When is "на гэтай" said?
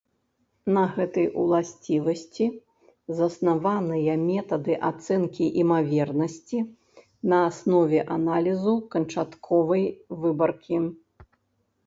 0.75-1.25